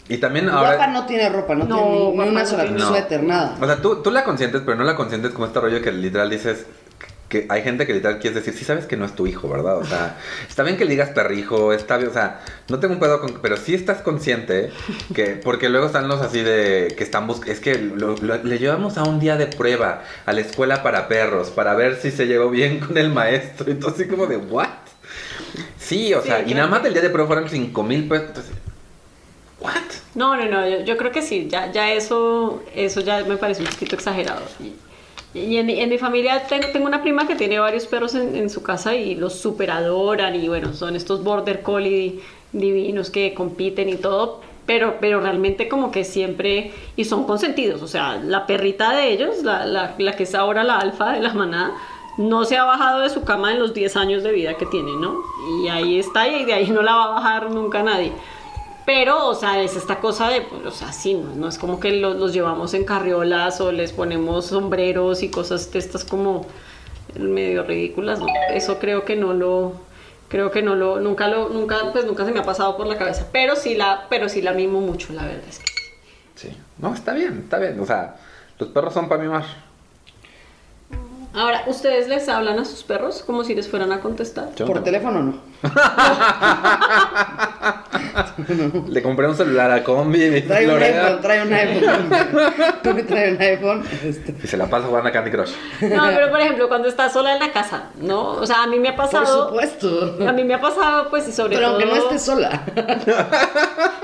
[0.09, 0.77] y también ahora...
[0.77, 2.64] Guapa no tiene ropa, no, No, tiene ni- ni, una sola.
[2.67, 2.88] No.
[2.88, 3.57] suéter, nada.
[3.61, 6.31] O sea, tú, tú la consientes, pero no la consientes como este rollo que literal
[6.31, 6.67] dices
[7.29, 9.77] que hay gente que literal quieres decir, sí sabes que no es tu hijo, ¿verdad?
[9.79, 10.17] O sea,
[10.49, 13.35] está bien que le digas perrijo, está bien, o sea, no tengo un pedo con,
[13.43, 14.71] pero sí estás consciente
[15.14, 18.59] que, porque luego están los así de, que están buscando, es que lo- lo- le
[18.59, 22.27] llevamos a un día de prueba a la escuela para perros, para ver si se
[22.27, 24.69] llevó bien con el maestro, y todo así como de, ¿what?
[25.79, 28.29] Sí, o Sí, sea, y nada más el día de prueba fueron 5 mil pesos,
[28.29, 28.53] entonces,
[29.61, 29.75] ¿what?
[30.14, 33.62] No, no, no, yo, yo creo que sí, ya, ya eso, eso ya me parece
[33.62, 34.43] un poquito exagerado.
[34.61, 34.75] Y,
[35.35, 38.51] y en, en mi familia tengo, tengo una prima que tiene varios perros en, en
[38.51, 42.21] su casa y los super adoran y bueno, son estos border collie
[42.53, 47.88] divinos que compiten y todo, pero, pero realmente como que siempre, y son consentidos, o
[47.88, 51.33] sea, la perrita de ellos, la, la, la que es ahora la alfa de la
[51.35, 51.75] manada,
[52.19, 54.91] no se ha bajado de su cama en los 10 años de vida que tiene,
[54.97, 55.23] ¿no?
[55.62, 58.12] Y ahí está y de ahí no la va a bajar nunca nadie.
[58.88, 61.79] Pero, o sea, es esta cosa de, pues, o sea, sí, no, no es como
[61.79, 66.46] que los, los llevamos en carriolas o les ponemos sombreros y cosas de estas como
[67.18, 68.24] medio ridículas, ¿no?
[68.51, 69.74] Eso creo que no lo,
[70.29, 72.96] creo que no lo, nunca lo, nunca, pues nunca se me ha pasado por la
[72.96, 73.27] cabeza.
[73.31, 76.48] Pero sí la, pero sí la mimo mucho, la verdad es que sí.
[76.48, 78.16] Sí, no, está bien, está bien, o sea,
[78.59, 79.44] los perros son para mimar.
[81.35, 84.55] Ahora, ¿ustedes les hablan a sus perros como si les fueran a contestar?
[84.57, 84.83] Yo Por no.
[84.83, 85.35] teléfono no.
[88.88, 92.11] Le compré un celular a Combi Trae un Lorea, iPhone, trae un iPhone.
[92.83, 93.85] Tú me trae un iPhone.
[94.05, 95.53] Este, y se la pasa jugando a Candy Crush.
[95.83, 98.33] No, pero por ejemplo, cuando estás sola en la casa, ¿no?
[98.33, 99.49] O sea, a mí me ha por pasado...
[99.49, 100.16] supuesto.
[100.27, 101.77] A mí me ha pasado, pues, y sobre Pero todo...
[101.77, 102.62] aunque no estés sola.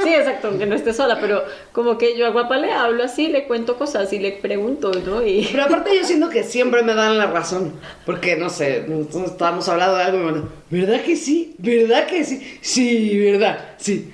[0.02, 3.28] Sí, exacto, aunque no esté sola, pero como que yo a Guapa le hablo así,
[3.28, 5.26] le cuento cosas y le pregunto, ¿no?
[5.26, 7.72] Y Pero aparte yo siento que siempre me dan la razón.
[8.06, 11.56] Porque, no sé, nosotros estábamos hablando de algo y me mandan, ¿verdad que sí?
[11.58, 12.58] ¿Verdad que sí?
[12.62, 13.58] Sí, ¿verdad?
[13.78, 14.10] Sí.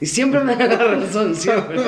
[0.00, 1.78] Y siempre me dan la razón, siempre.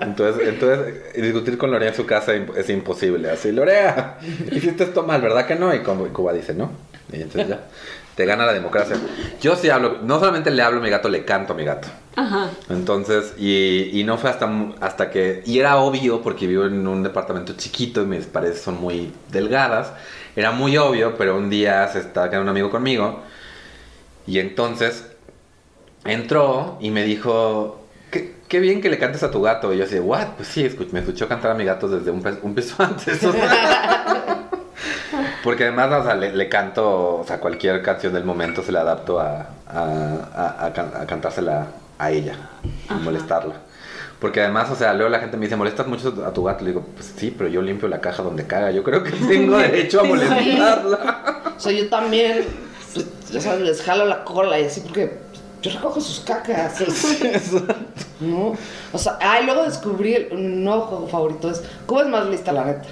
[0.00, 3.30] Entonces, entonces discutir con Lorea en su casa es imposible.
[3.30, 4.18] Así, Lorea,
[4.50, 5.74] hiciste esto mal, ¿verdad que no?
[5.74, 6.72] Y como- y Cuba dice, no.
[7.12, 7.60] Y entonces ya,
[8.16, 8.96] te gana la democracia.
[9.40, 11.88] Yo sí hablo, no solamente le hablo a mi gato, le canto a mi gato.
[12.16, 12.50] Ajá.
[12.68, 17.02] Entonces, y, y no fue hasta, hasta que, y era obvio porque vivo en un
[17.02, 19.92] departamento chiquito y mis paredes son muy delgadas,
[20.36, 23.20] era muy obvio, pero un día se estaba quedando un amigo conmigo
[24.26, 25.06] y entonces
[26.04, 29.72] entró y me dijo, qué, qué bien que le cantes a tu gato.
[29.72, 30.28] Y yo así, ¿what?
[30.36, 33.22] Pues sí, escu- me escuchó cantar a mi gato desde un, un piso antes.
[33.24, 34.29] o sea.
[35.42, 38.80] Porque además, o sea, le, le canto, o sea, cualquier canción del momento se la
[38.82, 39.84] adapto a, a,
[40.34, 41.66] a- a can- a cantársela
[41.98, 42.34] a ella,
[42.88, 43.54] a molestarla.
[44.20, 46.62] Porque además, o sea, luego la gente me dice, ¿molestas mucho a tu gato?
[46.62, 48.70] Le digo, pues sí, pero yo limpio la caja donde caga.
[48.70, 51.54] Yo creo que tengo derecho a molestarla.
[51.56, 52.44] O sea, yo también,
[52.92, 55.20] pues, ya sabes, les jalo la cola y así porque
[55.62, 56.80] yo recojo sus cacas.
[58.20, 58.54] ¿no?
[58.92, 61.50] O sea, ah, y luego descubrí el- un nuevo juego favorito.
[61.50, 62.88] Es, Cuba es más lista, la neta.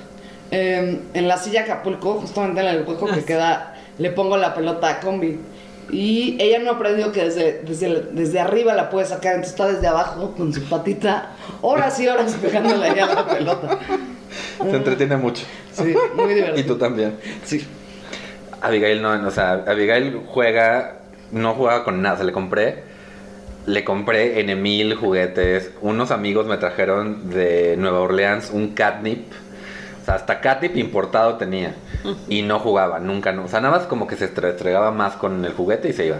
[0.50, 4.88] Eh, en la silla Acapulco, justamente en el hueco que queda, le pongo la pelota
[4.88, 5.38] a Combi.
[5.90, 9.87] Y ella no aprendió que desde, desde, desde arriba la puede sacar, entonces está desde
[9.87, 11.30] abajo con su patita,
[11.62, 13.78] horas y horas pegándole ahí a la pelota.
[14.62, 15.44] Se entretiene mucho.
[15.72, 16.74] Sí, muy Y divertido.
[16.74, 17.14] tú también.
[17.44, 17.66] Sí.
[18.61, 20.96] Abigail no, o sea, Abigail juega,
[21.30, 22.82] no juega con nada, se le compré,
[23.66, 29.30] le compré en mil juguetes, unos amigos me trajeron de Nueva Orleans un catnip,
[30.08, 31.74] sea, hasta catnip importado tenía,
[32.28, 35.14] y no jugaba, nunca, no, o sea, nada más como que se estre- estregaba más
[35.16, 36.18] con el juguete y se iba.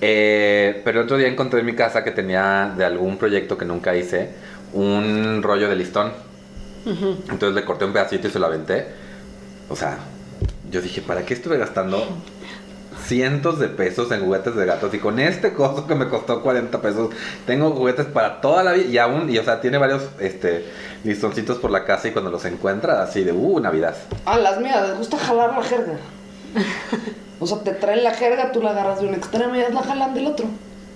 [0.00, 3.64] Eh, pero el otro día encontré en mi casa que tenía de algún proyecto que
[3.64, 4.30] nunca hice,
[4.72, 6.12] un rollo de listón.
[7.30, 8.86] Entonces le corté un pedacito y se lo aventé.
[9.70, 9.98] O sea,
[10.70, 12.06] yo dije, ¿para qué estuve gastando
[13.06, 14.92] cientos de pesos en juguetes de gatos?
[14.94, 17.10] Y con este costo que me costó 40 pesos,
[17.46, 18.86] tengo juguetes para toda la vida.
[18.86, 20.64] Y aún, y o sea, tiene varios este,
[21.04, 23.96] listoncitos por la casa y cuando los encuentra, así de, uh, Navidad.
[24.24, 25.98] Ah, las mías, les gusta jalar la jerga.
[27.40, 29.82] O sea, te traen la jerga, tú la agarras de un extremo y ellas la
[29.82, 30.46] jalan del otro.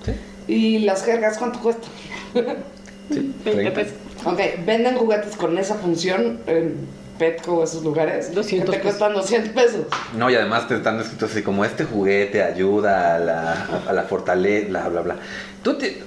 [0.04, 0.12] Sí,
[0.46, 1.90] ¿Y las jergas cuánto cuestan?
[2.32, 3.34] sí.
[3.44, 3.74] 20 30.
[3.74, 3.94] pesos.
[4.24, 6.74] Ok, venden juguetes con esa función en
[7.18, 8.34] Petco o esos lugares.
[8.34, 8.98] 200 que te pesos.
[8.98, 9.80] cuestan 200 pesos.
[10.16, 14.02] No, y además te están escritos así como este juguete ayuda a la, a la
[14.04, 15.16] fortaleza, bla, bla, bla.
[15.62, 16.02] Tú te-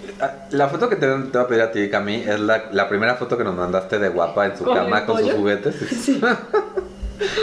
[0.51, 3.15] la foto que te, te voy a pedir a ti, Cami, es la, la primera
[3.15, 5.75] foto que nos mandaste de guapa en su ¿Con cama con sus juguetes.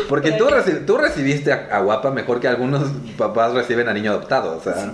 [0.08, 2.82] Porque tú, reci- tú recibiste a, a guapa mejor que algunos
[3.16, 4.74] papás reciben a niño adoptado, o sea.
[4.74, 4.90] Sí.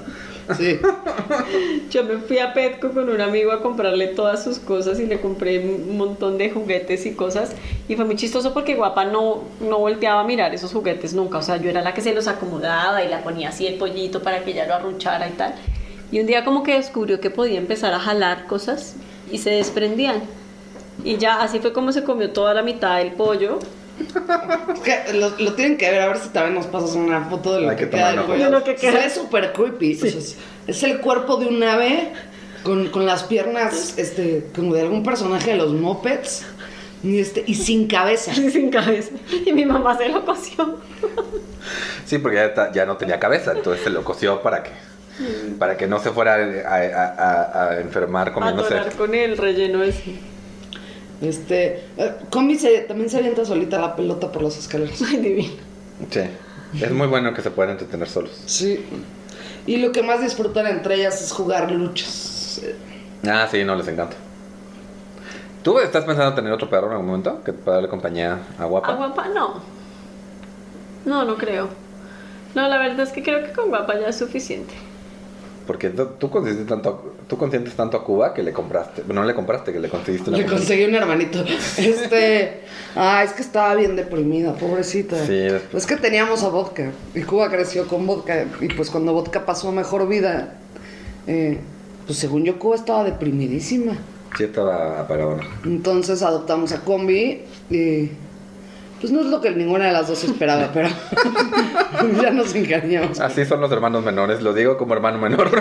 [1.91, 5.21] Yo me fui a Petco con un amigo a comprarle todas sus cosas y le
[5.21, 7.53] compré un montón de juguetes y cosas.
[7.89, 11.39] Y fue muy chistoso porque Guapa no, no volteaba a mirar esos juguetes nunca.
[11.39, 14.23] O sea, yo era la que se los acomodaba y la ponía así el pollito
[14.23, 15.55] para que ella lo arrunchara y tal.
[16.13, 18.97] Y un día como que descubrió que podía empezar a jalar cosas
[19.33, 20.23] y se desprendían.
[21.03, 23.59] Y ya así fue como se comió toda la mitad del pollo.
[24.75, 27.55] Es que lo, lo tienen que ver, a ver si también nos pasas una foto
[27.55, 28.65] de lo Hay que, que queda del cuello.
[28.65, 28.93] que queda.
[28.93, 29.95] Se ve súper creepy.
[29.95, 32.13] o sea, es, es el cuerpo de un ave
[32.63, 36.45] con, con las piernas este, como de algún personaje de los Muppets
[37.03, 38.33] y, este, y sin cabeza.
[38.33, 39.11] Así sin cabeza.
[39.47, 40.79] Y mi mamá se lo cosió.
[42.05, 44.71] Sí, porque ya, ya no tenía cabeza, entonces se lo cosió para que,
[45.59, 48.75] para que no se fuera a, a- a- a enfermar comiéndose.
[48.75, 50.15] Atorar con el relleno ese.
[51.21, 55.01] Este, eh, Combi se- también se avienta solita la pelota por las escaleras.
[55.03, 55.53] Ay, divino.
[56.11, 56.21] Sí,
[56.83, 58.33] es muy bueno que se puedan entretener solos.
[58.47, 58.85] Sí.
[59.67, 62.61] Y lo que más disfrutan entre ellas es jugar luchas.
[63.27, 64.17] Ah, sí, no, les encanta.
[65.63, 67.43] ¿Tú estás pensando en tener otro perro en algún momento?
[67.43, 68.93] Que para darle compañía a Guapa.
[68.93, 69.29] ¿A guapa?
[69.29, 69.63] No.
[71.07, 71.69] No, no creo.
[72.55, 74.75] No, la verdad es que creo que con guapa ya es suficiente.
[75.67, 79.03] Porque tú, consientes tanto, tú consientes tanto a Cuba que le compraste.
[79.03, 80.59] Bueno, no le compraste, que le conseguiste una Le mujer.
[80.59, 81.43] conseguí un hermanito.
[81.79, 82.61] Este.
[82.97, 85.17] Ah, es que estaba bien deprimida, pobrecita.
[85.27, 86.91] Sí, es- Es que teníamos a vodka.
[87.15, 88.45] Y Cuba creció con vodka.
[88.61, 90.55] Y pues cuando vodka pasó a mejor vida,
[91.27, 91.59] eh,
[92.07, 93.97] pues según yo, Cuba estaba deprimidísima.
[94.37, 95.45] Sí, estaba apagadona.
[95.65, 97.43] Entonces adoptamos a Combi.
[97.71, 98.11] Y.
[99.05, 100.89] Pues no es lo que ninguna de las dos esperaba, pero.
[102.23, 103.21] ya nos encariñamos.
[103.21, 105.51] Así son los hermanos menores, lo digo como hermano menor.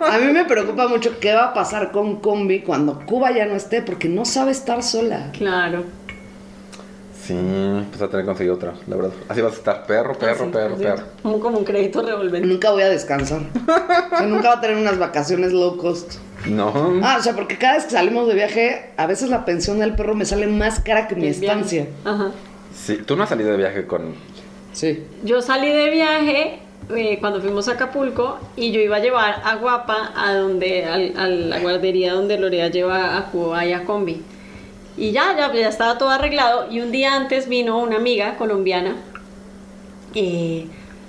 [0.00, 3.54] A mí me preocupa mucho qué va a pasar con Combi cuando Cuba ya no
[3.54, 5.30] esté, porque no sabe estar sola.
[5.32, 5.84] Claro.
[7.22, 7.36] sí,
[7.90, 9.12] pues a tener que conseguir otra, la verdad.
[9.28, 11.04] Así vas a estar perro, perro, Así, perro, así, perro.
[11.22, 12.48] Como, como un crédito revolvente.
[12.48, 13.42] Nunca voy a descansar.
[13.42, 16.14] O sea, nunca va a tener unas vacaciones low cost.
[16.46, 17.00] No.
[17.02, 19.94] Ah, o sea, porque cada vez que salimos de viaje, a veces la pensión del
[19.94, 21.86] perro me sale más cara que mi estancia.
[22.04, 22.32] Ajá.
[22.74, 24.14] Sí, tú no has salido de viaje con.
[24.72, 25.04] Sí.
[25.22, 26.58] Yo salí de viaje
[26.94, 31.14] eh, cuando fuimos a Acapulco y yo iba a llevar a Guapa a donde al-
[31.16, 34.20] a la guardería donde Lorea lleva a Cuba y a Combi.
[34.96, 38.96] Y ya, ya, ya estaba todo arreglado y un día antes vino una amiga colombiana
[40.12, 40.66] y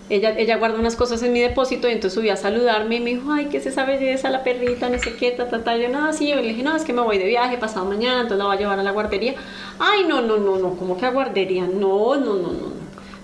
[0.10, 3.10] ella, ella guardó unas cosas en mi depósito y entonces subió a saludarme y me
[3.12, 5.76] dijo, ay, ¿qué es esa belleza, la perrita, no sé qué, ta, ta, ta.
[5.78, 8.22] Yo, no, sí, yo le dije, no, es que me voy de viaje pasado mañana,
[8.22, 9.34] entonces la voy a llevar a la guardería.
[9.80, 11.66] Ay, no, no, no, no, ¿cómo que a guardería?
[11.66, 12.76] No, no, no, no.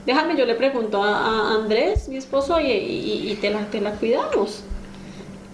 [0.06, 1.17] Déjame, yo le pregunto a,
[1.52, 4.63] a Andrés, mi esposo, y, y- y te, la, te la cuidamos.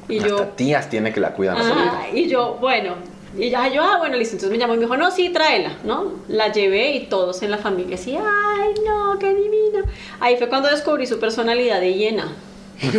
[0.07, 1.57] Y yo, tías tiene que la cuidan.
[1.59, 2.95] Ah, y yo, bueno,
[3.37, 4.35] Y ya yo, ah, bueno, listo.
[4.35, 6.13] Entonces me llamó y me dijo, no, sí, tráela, ¿no?
[6.27, 9.83] La llevé y todos en la familia así, ay, no, qué divina.
[10.19, 12.33] Ahí fue cuando descubrí su personalidad de hiena.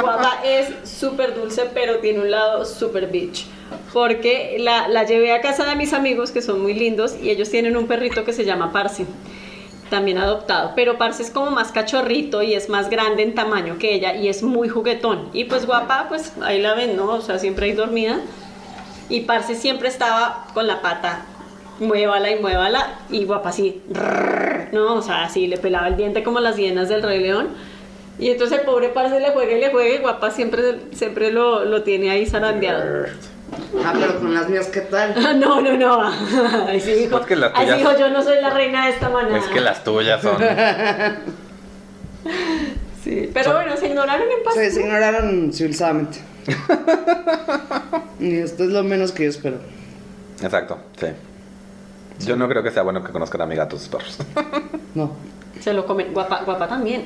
[0.00, 3.46] Guapa es súper dulce, pero tiene un lado súper bitch.
[3.92, 7.50] Porque la, la llevé a casa de mis amigos, que son muy lindos, y ellos
[7.50, 9.06] tienen un perrito que se llama Parsi
[9.88, 13.94] también adoptado, pero Parce es como más cachorrito y es más grande en tamaño que
[13.94, 15.28] ella y es muy juguetón.
[15.32, 17.06] Y pues guapa, pues ahí la ven, ¿no?
[17.06, 18.20] O sea, siempre ahí dormida.
[19.08, 21.22] Y Parce siempre estaba con la pata,
[21.80, 23.82] muévala y muévala, y guapa así,
[24.72, 24.94] ¿no?
[24.96, 27.48] O sea, así le pelaba el diente como las hienas del Rey León.
[28.18, 31.64] Y entonces el pobre Parce le juega y le juega y guapa siempre, siempre lo,
[31.64, 33.06] lo tiene ahí zarandeado.
[33.84, 35.14] Ah, pero con las mías, ¿qué tal?
[35.40, 36.02] No, no, no.
[36.68, 39.08] Así dijo, Es que las así tuyas- dijo, yo no soy la reina de esta
[39.08, 39.38] manera.
[39.38, 40.36] Es que las tuyas son.
[43.08, 44.54] Sí, pero bueno, se ignoraron en paz.
[44.54, 46.18] Sí, se ignoraron civilizadamente.
[48.20, 49.56] y esto es lo menos que yo espero.
[50.42, 51.06] Exacto, sí.
[52.26, 54.18] Yo no creo que sea bueno que conozcan a mi gato sus perros.
[54.94, 55.12] No.
[55.60, 56.12] Se lo comen.
[56.12, 57.04] Guapa, guapa también.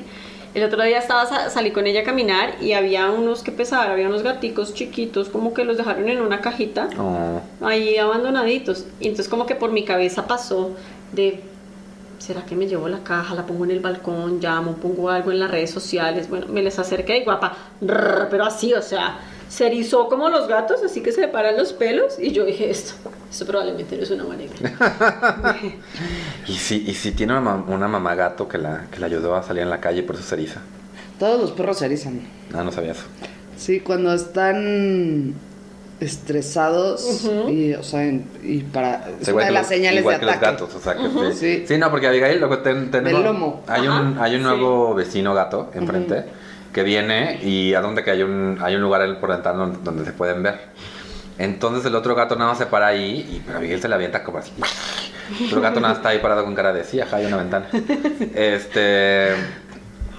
[0.55, 3.91] El otro día estaba sa- salí con ella a caminar y había unos que pesaban,
[3.91, 7.41] había unos gaticos chiquitos, como que los dejaron en una cajita, Oh.
[7.65, 8.85] ahí abandonaditos.
[8.99, 10.71] Y entonces como que por mi cabeza pasó
[11.11, 11.41] de,
[12.23, 15.41] ¿será que me llevo la caja, la pongo en el balcón, llamo, pongo algo en
[15.41, 16.29] las redes sociales?
[16.29, 20.47] Bueno, me les acerqué y guapa, rrr, pero así, o sea, se erizó como los
[20.47, 22.93] gatos, así que se le paran los pelos y yo dije, esto,
[23.29, 25.57] esto probablemente no es una buena idea.
[26.47, 29.43] Y si, y si tiene una, una mamá gato que la, que la ayudó a
[29.43, 30.61] salir en la calle por eso se eriza.
[31.19, 32.21] Todos los perros se erizan.
[32.53, 33.03] Ah, no sabía eso.
[33.57, 35.33] Sí, cuando están
[35.99, 39.07] estresados y, o sea, en- y para...
[39.21, 40.51] Es una de las los- señales igual de que los ataque.
[40.51, 41.39] gatos, o sea, que sí.
[41.39, 41.65] Sí.
[41.67, 43.63] Sí, no, porque Abigail luego ten- tenemos- Del lomo.
[43.67, 44.43] Hay un, Ajá, hay un sí.
[44.47, 46.25] nuevo vecino gato enfrente
[46.73, 49.77] que viene y a donde que hay un, hay un lugar en- por ventana donde,
[49.83, 50.59] donde se pueden ver.
[51.37, 54.37] Entonces el otro gato nada más se para ahí y Abigail se la avienta como
[54.39, 54.51] así.
[55.39, 57.37] El otro gato nada más está ahí parado con cara de sí, ajá, hay una
[57.37, 57.67] ventana.
[58.35, 59.29] Este.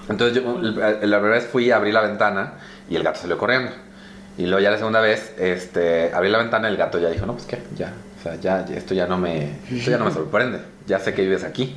[0.09, 2.53] Entonces yo la la primera vez fui a abrir la ventana
[2.89, 3.71] y el gato salió corriendo.
[4.37, 7.25] Y luego ya la segunda vez, este, abrí la ventana y el gato ya dijo,
[7.25, 7.93] no, pues qué, ya.
[8.19, 10.59] O sea, ya, esto ya no me, esto ya no me sorprende.
[10.87, 11.75] Ya sé que vives aquí.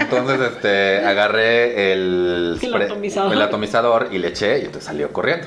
[0.00, 3.32] Entonces, este, agarré el, El atomizador.
[3.32, 5.46] el atomizador y le eché y entonces salió corriendo.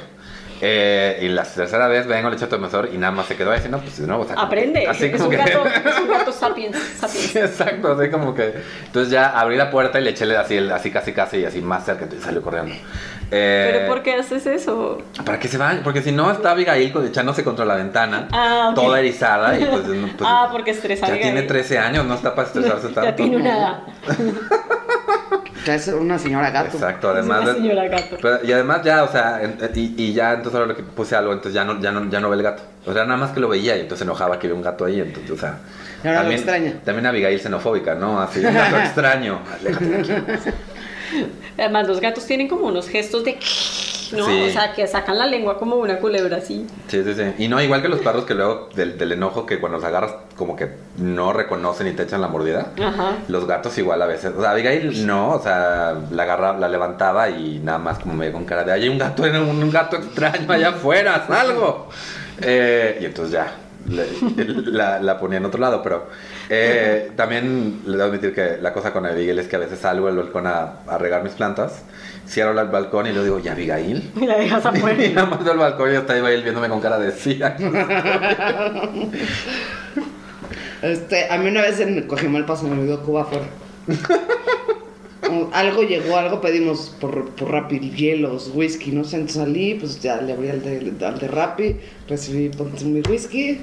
[0.61, 3.61] Eh, y la tercera vez vengo, le eché atomizador y nada más se quedó ahí,
[3.69, 4.23] no, pues de nuevo.
[4.23, 5.37] o sea, que- Aprende, Así es como un, que...
[5.37, 7.25] gato, es un gato sapiens, sapiens.
[7.31, 8.53] Sí, exacto, así como que.
[8.85, 11.85] Entonces ya abrí la puerta y le eché así, así casi casi y así más
[11.85, 12.73] cerca y salió corriendo.
[13.31, 14.99] Eh, ¿Pero por qué haces eso?
[15.25, 18.75] Para que se vaya, porque si no está Abigail echándose contra la ventana, Ah, ok.
[18.75, 19.83] toda erizada y pues.
[19.87, 21.33] no, pues, ah, porque estresa Ya Abigail.
[21.33, 23.01] tiene 13 años, no está para estresarse tanto.
[23.03, 23.79] Ya tiene una edad.
[25.65, 26.77] Ya es una señora gato.
[26.77, 27.41] Exacto, Es además.
[27.41, 28.17] una de- señora gato.
[28.21, 31.33] pero- y además ya, o sea, en- y, y ya entonces ahora que puse algo,
[31.33, 32.63] entonces ya no, ya no, ya no ve el gato.
[32.85, 34.85] O sea, nada más que lo veía y entonces se enojaba que había un gato
[34.85, 35.57] ahí, entonces, o sea.
[36.03, 36.73] Y ahora lo extraña.
[36.85, 38.21] También Abigail xenofóbica, ¿no?
[38.21, 39.39] Así, un gato extraño.
[39.59, 39.99] Aléjate de
[40.35, 40.49] aquí.
[41.57, 43.37] Además, los gatos tienen como unos gestos de...
[44.11, 44.25] ¿no?
[44.27, 44.45] Sí.
[44.49, 46.67] O sea, que sacan la lengua como una culebra así.
[46.87, 47.23] Sí, sí, sí.
[47.43, 50.13] Y no, igual que los perros que luego del, del enojo que cuando los agarras
[50.37, 52.67] como que no reconocen y te echan la mordida.
[52.79, 53.13] Ajá.
[53.27, 54.31] Los gatos igual a veces.
[54.37, 58.31] O sea, Abigail no, o sea, la agarra, la levantaba y nada más como me
[58.31, 61.89] con cara de, "Ay, hay un gato, un, un gato extraño allá afuera, salgo.
[62.41, 63.55] Eh, y entonces ya,
[63.87, 66.07] le- la, la ponía en otro lado, pero
[66.49, 70.07] eh, también le debo admitir que la cosa con Abigail es que a veces salgo
[70.07, 71.83] al balcón a, a regar mis plantas,
[72.27, 74.11] cierro el balcón y le digo, ¿y Abigail?
[74.21, 75.09] Y la dejas Y afuera.
[75.13, 77.39] nada más del balcón y está Abigail viéndome con cara de sí.
[80.81, 83.45] Este, a mí una vez en Cojimalpa se me olvidó Cuba afuera.
[85.53, 90.21] Algo llegó, algo pedimos por, por Rappi, hielos, whisky, no sé, entonces salí, pues ya
[90.21, 93.59] le abrí al de, al de Rappi, recibí ponte mi whisky,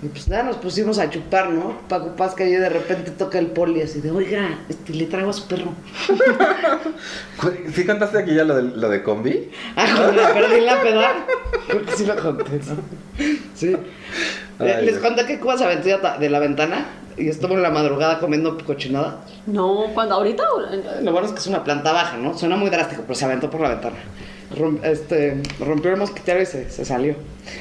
[0.00, 1.76] y pues nada, nos pusimos a chupar, ¿no?
[1.88, 5.32] Paco Pasca y de repente toca el poli así de, oiga, este, le traigo a
[5.32, 5.72] su perro.
[7.74, 9.50] ¿Sí contaste aquí ya lo de, lo de combi?
[9.74, 11.26] Ah, cuando le perdí la peda.
[11.66, 13.24] Creo que sí lo conté, ¿no?
[13.54, 13.76] Sí.
[14.60, 14.98] Ay, Les Dios.
[14.98, 15.88] conté que Cuba se aventó
[16.18, 16.86] de la ventana
[17.18, 19.18] y estuvo en la madrugada comiendo cochinada.
[19.46, 20.42] No, cuando ahorita...
[20.52, 22.36] o- Lo bueno es que es una planta baja, ¿no?
[22.36, 23.96] Suena muy drástico, pero se aventó por la ventana.
[24.56, 27.14] Rom- este, rompió el mosquitero y se, se salió.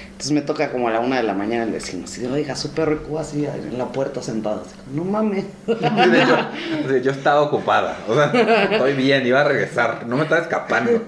[0.05, 2.05] Entonces me toca como a la una de la mañana el vecino.
[2.05, 4.61] Así de, oiga, su perro y Cuba así en la puerta sentado.
[4.65, 5.45] Así, no mames.
[5.67, 5.73] De
[6.21, 6.37] hecho,
[6.85, 7.97] o sea, yo estaba ocupada.
[8.07, 8.31] O sea,
[8.71, 10.05] estoy bien, iba a regresar.
[10.07, 10.91] No me estaba escapando.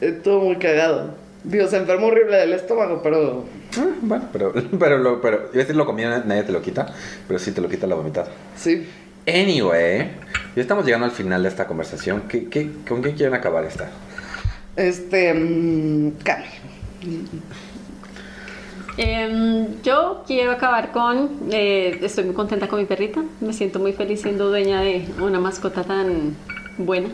[0.00, 1.14] Estuvo muy cagado.
[1.46, 3.44] Dios, se enfermó horrible del estómago, pero
[3.78, 6.92] Ah, bueno, pero, pero, lo, pero, a decir lo comía, nadie te lo quita.
[7.26, 8.28] Pero sí te lo quita la vomitada.
[8.56, 8.86] sí.
[9.28, 10.08] Anyway,
[10.54, 12.22] ya estamos llegando al final de esta conversación.
[12.28, 13.90] ¿Qué, qué, ¿Con qué quieren acabar esta?
[14.76, 16.44] Este, mm, Cami,
[18.98, 23.92] Em, yo quiero acabar con, eh, estoy muy contenta con mi perrita, me siento muy
[23.92, 26.34] feliz siendo dueña de una mascota tan
[26.78, 27.08] buena.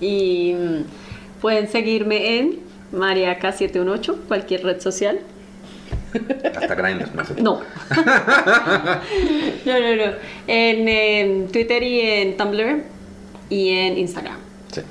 [0.00, 5.20] Y mm, pueden seguirme en Mariaca718, cualquier red social.
[6.54, 7.34] Hasta Grindr, no sé.
[7.40, 7.60] No.
[9.66, 10.12] no, no, no.
[10.46, 12.84] En, Twitter y en Tumblr
[13.50, 14.36] y en Instagram.
[14.72, 14.82] Sí.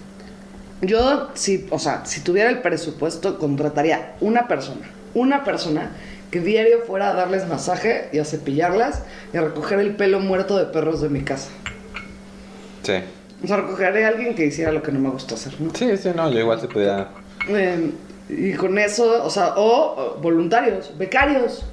[0.81, 5.91] Yo, si, o sea, si tuviera el presupuesto, contrataría una persona, una persona
[6.31, 9.03] que diario fuera a darles masaje y a cepillarlas
[9.33, 11.49] y a recoger el pelo muerto de perros de mi casa.
[12.83, 12.93] Sí.
[13.43, 15.73] O sea, recogería a alguien que hiciera lo que no me gusta hacer, ¿no?
[15.73, 17.09] Sí, sí, no, yo igual se podía.
[17.49, 17.91] Eh,
[18.29, 21.63] y con eso, o sea, o, voluntarios, becarios.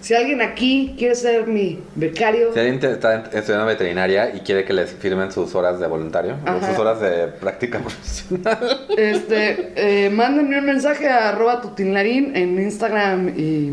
[0.00, 4.64] Si alguien aquí quiere ser mi becario, Si alguien te- está estudiando veterinaria y quiere
[4.66, 8.86] que les firmen sus horas de voluntario, o sus horas de práctica profesional.
[8.98, 13.72] este, eh, mándenme un mensaje a arroba tutinlarín en Instagram y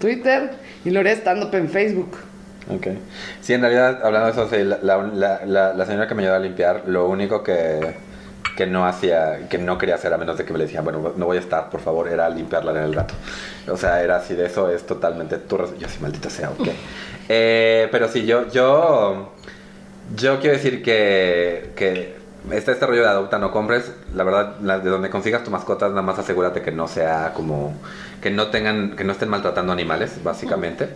[0.00, 0.50] Twitter
[0.84, 2.16] y lo haré stand-up en Facebook.
[2.68, 2.88] Ok.
[3.40, 6.22] Sí, en realidad, hablando de eso, sí, la, la- la- la- la señora que me
[6.22, 7.78] ayudó a limpiar, lo único que,
[8.56, 11.12] que no hacía, que no quería hacer, a menos de que me le decía, bueno,
[11.16, 13.14] no voy a estar, por favor, era limpiarla en el gato.
[13.68, 16.68] O sea, era así de eso, es totalmente tu Yo sí, maldita sea, ok.
[17.28, 19.32] Eh, pero sí, yo, yo,
[20.16, 22.16] yo quiero decir que, que
[22.50, 23.92] está este rollo de adopta, no compres.
[24.14, 27.74] La verdad, la- de donde consigas tu mascotas, nada más asegúrate que no sea como,
[28.20, 30.88] que no tengan, que no estén maltratando animales, básicamente.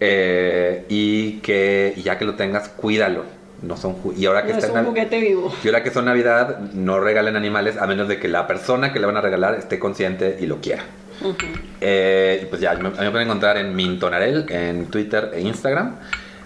[0.00, 3.35] Eh, y que ya que lo tengas, cuídalo.
[3.62, 5.52] No son y ahora que No es está un juguete vivo.
[5.64, 9.00] y ahora que son Navidad, no regalen animales a menos de que la persona que
[9.00, 10.84] le van a regalar esté consciente y lo quiera.
[11.22, 11.34] Ujú.
[11.80, 15.40] Eh, y pues ya, me, a mí me pueden encontrar en Mintonarel, en Twitter e
[15.40, 15.96] Instagram.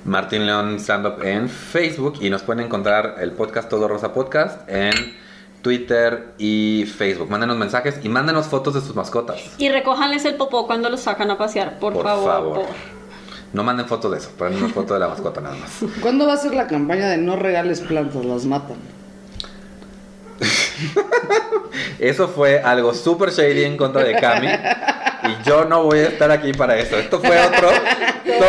[0.04, 2.14] Martín León Stand Up en Facebook.
[2.20, 4.94] Y nos pueden encontrar el podcast Todo Rosa Podcast en
[5.62, 7.28] Twitter y Facebook.
[7.28, 9.36] Mándenos mensajes y mándenos fotos de sus mascotas.
[9.58, 12.24] Y recójanles el popó cuando los sacan a pasear, por, Por favor.
[12.30, 12.54] favor.
[12.54, 12.99] por-
[13.52, 15.70] No manden fotos de eso, pongan una foto de la mascota nada más.
[16.00, 18.76] ¿Cuándo va a ser la campaña de no regales plantas, las matan?
[21.98, 24.48] Eso fue algo súper shady en contra de Cami.
[24.48, 26.96] Y yo no voy a estar aquí para eso.
[26.96, 27.68] Esto fue otro.
[27.68, 28.46] ¡Todo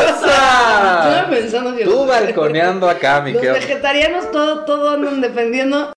[0.00, 1.26] Estaba rosa!
[1.28, 3.32] pensando que Tú balconeando a Cami.
[3.32, 5.84] Los vegetarianos todo, todo andan defendiendo